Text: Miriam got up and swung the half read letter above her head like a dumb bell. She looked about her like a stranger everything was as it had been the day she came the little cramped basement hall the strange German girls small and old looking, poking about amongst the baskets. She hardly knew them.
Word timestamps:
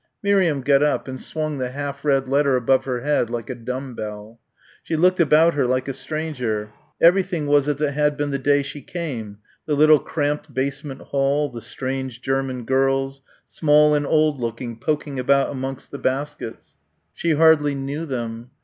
Miriam 0.23 0.61
got 0.61 0.81
up 0.81 1.07
and 1.07 1.21
swung 1.21 1.59
the 1.59 1.69
half 1.69 2.03
read 2.03 2.27
letter 2.27 2.55
above 2.55 2.85
her 2.85 3.01
head 3.01 3.29
like 3.29 3.51
a 3.51 3.53
dumb 3.53 3.93
bell. 3.93 4.39
She 4.81 4.95
looked 4.95 5.19
about 5.19 5.53
her 5.53 5.67
like 5.67 5.87
a 5.87 5.93
stranger 5.93 6.71
everything 6.99 7.45
was 7.45 7.67
as 7.67 7.79
it 7.81 7.93
had 7.93 8.17
been 8.17 8.31
the 8.31 8.39
day 8.39 8.63
she 8.63 8.81
came 8.81 9.37
the 9.67 9.75
little 9.75 9.99
cramped 9.99 10.51
basement 10.51 11.01
hall 11.01 11.49
the 11.49 11.61
strange 11.61 12.19
German 12.19 12.65
girls 12.65 13.21
small 13.45 13.93
and 13.93 14.07
old 14.07 14.41
looking, 14.41 14.75
poking 14.79 15.19
about 15.19 15.51
amongst 15.51 15.91
the 15.91 15.99
baskets. 15.99 16.77
She 17.13 17.33
hardly 17.35 17.75
knew 17.75 18.07
them. 18.07 18.49